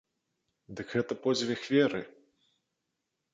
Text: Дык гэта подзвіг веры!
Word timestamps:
Дык 0.79 0.87
гэта 0.95 1.17
подзвіг 1.25 1.61
веры! 1.75 2.01